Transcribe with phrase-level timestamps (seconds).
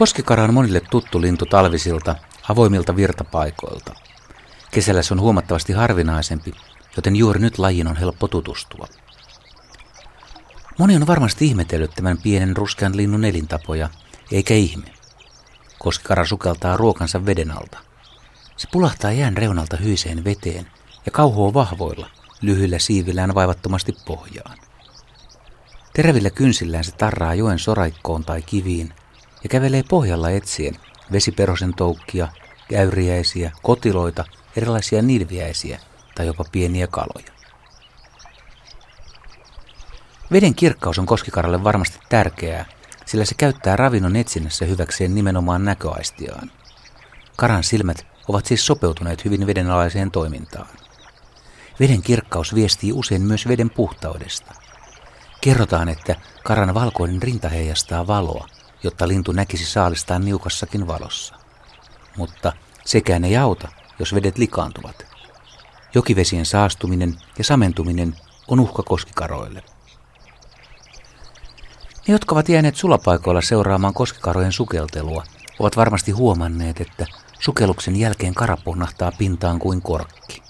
[0.00, 2.16] Koskikara on monille tuttu lintu talvisilta,
[2.48, 3.94] avoimilta virtapaikoilta.
[4.70, 6.52] Kesällä se on huomattavasti harvinaisempi,
[6.96, 8.86] joten juuri nyt lajin on helppo tutustua.
[10.78, 13.88] Moni on varmasti ihmetellyt tämän pienen ruskean linnun elintapoja,
[14.32, 14.86] eikä ihme.
[15.78, 17.78] Koskikara sukeltaa ruokansa veden alta.
[18.56, 20.66] Se pulahtaa jään reunalta hyiseen veteen
[21.06, 22.10] ja kauhoo vahvoilla,
[22.42, 24.58] lyhyillä siivillään vaivattomasti pohjaan.
[25.92, 28.94] Terävillä kynsillään se tarraa joen soraikkoon tai kiviin
[29.42, 30.76] ja kävelee pohjalla etsien
[31.12, 32.28] vesiperosen toukkia,
[32.68, 34.24] käyriäisiä, kotiloita,
[34.56, 35.80] erilaisia nilviäisiä
[36.14, 37.32] tai jopa pieniä kaloja.
[40.32, 42.64] Veden kirkkaus on koskikaralle varmasti tärkeää,
[43.06, 46.50] sillä se käyttää ravinnon etsinnässä hyväkseen nimenomaan näköaistiaan.
[47.36, 50.68] Karan silmät ovat siis sopeutuneet hyvin vedenalaiseen toimintaan.
[51.80, 54.54] Veden kirkkaus viestii usein myös veden puhtaudesta.
[55.40, 58.48] Kerrotaan, että karan valkoinen rinta heijastaa valoa,
[58.82, 61.34] jotta lintu näkisi saalistaan niukassakin valossa.
[62.16, 62.52] Mutta
[62.84, 65.06] sekään ei auta, jos vedet likaantuvat.
[65.94, 68.16] Jokivesien saastuminen ja samentuminen
[68.48, 69.62] on uhka koskikaroille.
[72.08, 75.24] Ne, jotka ovat jääneet sulapaikoilla seuraamaan koskikarojen sukeltelua,
[75.58, 77.06] ovat varmasti huomanneet, että
[77.40, 80.42] sukelluksen jälkeen kara punnahtaa pintaan kuin korkki.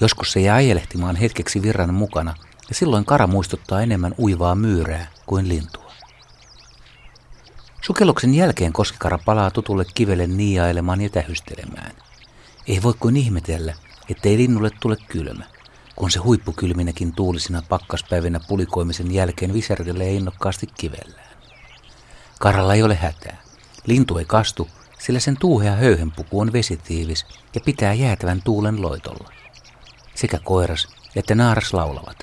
[0.00, 2.34] Joskus se jää ajelehtimaan hetkeksi virran mukana,
[2.68, 5.85] ja silloin kara muistuttaa enemmän uivaa myyrää kuin lintua.
[7.86, 11.92] Sukelluksen jälkeen koskikara palaa tutulle kivelle niiailemaan ja tähystelemään.
[12.66, 13.74] Ei voi kuin ihmetellä,
[14.10, 15.44] ettei linnulle tule kylmä
[15.96, 21.36] kun se huippukylminäkin tuulisina pakkaspäivinä pulikoimisen jälkeen visertelee innokkaasti kivellään.
[22.38, 23.36] Karalla ei ole hätää.
[23.86, 29.32] Lintu ei kastu, sillä sen tuuhea höyhenpuku on vesitiivis ja pitää jäätävän tuulen loitolla.
[30.14, 32.16] Sekä koiras että naaras laulavat.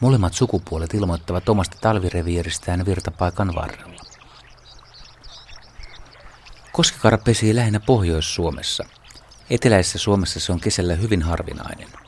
[0.00, 4.05] Molemmat sukupuolet ilmoittavat omasta talvireviiristään virtapaikan varrella.
[6.76, 8.84] Koskikara pesii lähinnä Pohjois-Suomessa.
[9.50, 11.88] Eteläisessä Suomessa se on kesällä hyvin harvinainen–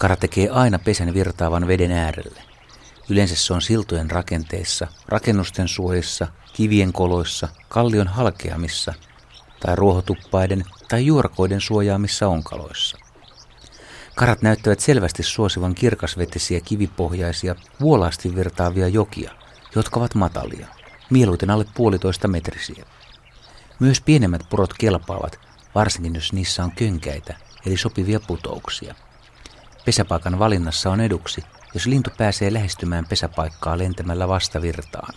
[0.00, 2.42] Kara tekee aina pesän virtaavan veden äärelle.
[3.08, 8.94] Yleensä se on siltojen rakenteissa, rakennusten suojissa, kivien koloissa, kallion halkeamissa
[9.60, 12.98] tai ruohotuppaiden tai juurakoiden suojaamissa onkaloissa.
[14.14, 19.30] Karat näyttävät selvästi suosivan kirkasvetisiä kivipohjaisia, vuolaasti virtaavia jokia,
[19.76, 20.66] jotka ovat matalia,
[21.10, 22.84] mieluiten alle puolitoista metrisiä.
[23.80, 25.40] Myös pienemmät purot kelpaavat,
[25.74, 27.34] varsinkin jos niissä on könkäitä,
[27.66, 28.94] eli sopivia putouksia.
[29.84, 35.14] Pesäpaikan valinnassa on eduksi, jos lintu pääsee lähestymään pesäpaikkaa lentämällä vastavirtaan.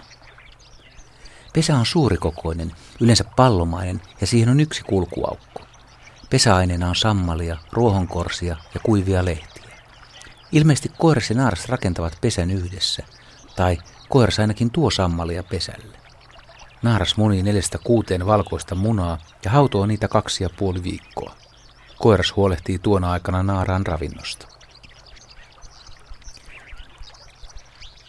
[1.53, 5.61] Pesä on suurikokoinen, yleensä pallomainen ja siihen on yksi kulkuaukko.
[6.29, 9.77] Pesäaineena on sammalia, ruohonkorsia ja kuivia lehtiä.
[10.51, 13.03] Ilmeisesti koiras ja naaras rakentavat pesän yhdessä,
[13.55, 13.77] tai
[14.09, 16.02] koiras ainakin tuo sammalia pesälle.
[16.83, 21.35] Naaras munii neljästä kuuteen valkoista munaa ja hautoo niitä kaksi ja puoli viikkoa.
[21.97, 24.47] Koiras huolehtii tuona aikana naaraan ravinnosta.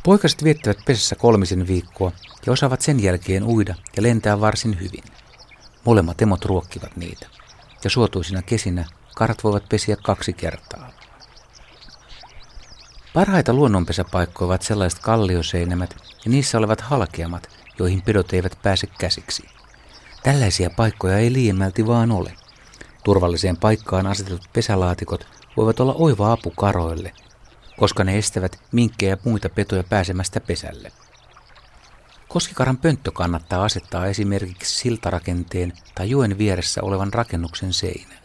[0.05, 2.13] Poikaset viettävät pesässä kolmisen viikkoa
[2.47, 5.05] ja osaavat sen jälkeen uida ja lentää varsin hyvin.
[5.85, 7.27] Molemmat emot ruokkivat niitä.
[7.85, 8.85] Ja suotuisina kesinä
[9.17, 10.91] karat voivat pesiä kaksi kertaa.
[13.15, 19.43] Parhaita luonnonpesäpaikkoja ovat sellaiset kallioseinämät ja niissä olevat halkeamat, joihin pedot eivät pääse käsiksi.
[20.23, 22.33] Tällaisia paikkoja ei liiemmälti vaan ole.
[23.05, 25.27] Turvalliseen paikkaan asetetut pesälaatikot
[25.57, 27.13] voivat olla oiva apu karoille,
[27.79, 30.93] koska ne estävät minkkejä ja muita petoja pääsemästä pesälle.
[32.29, 38.25] Koskikaran pönttö kannattaa asettaa esimerkiksi siltarakenteen tai joen vieressä olevan rakennuksen seinään.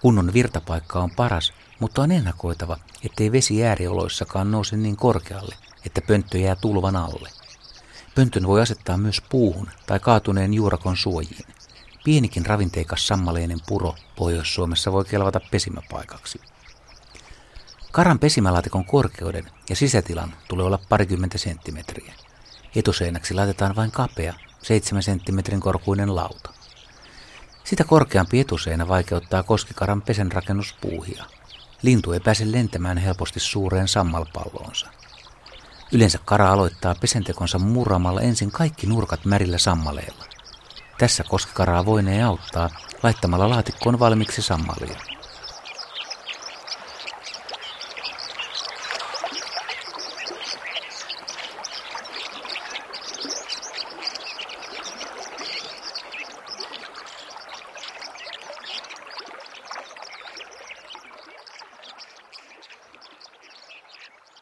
[0.00, 5.54] Kunnon virtapaikka on paras, mutta on ennakoitava, ettei vesi äärioloissakaan nouse niin korkealle,
[5.86, 7.37] että pönttö jää tulvan alle.
[8.18, 11.46] Pöntön voi asettaa myös puuhun tai kaatuneen juurakon suojiin.
[12.04, 16.40] Pienikin ravinteikas sammaleinen puro Pohjois-Suomessa voi kelvata pesimäpaikaksi.
[17.92, 22.14] Karan pesimälaatikon korkeuden ja sisätilan tulee olla parikymmentä senttimetriä.
[22.76, 26.50] Etuseinäksi laitetaan vain kapea, 7 senttimetrin korkuinen lauta.
[27.64, 31.24] Sitä korkeampi etuseinä vaikeuttaa koskikaran pesenrakennuspuuhia.
[31.82, 34.97] Lintu ei pääse lentämään helposti suureen sammalpalloonsa.
[35.92, 40.24] Yleensä kara aloittaa pesentekonsa murramalla ensin kaikki nurkat märillä sammaleilla.
[40.98, 42.70] Tässä koskikaraa voinee auttaa
[43.02, 45.17] laittamalla laatikkoon valmiiksi sammalia.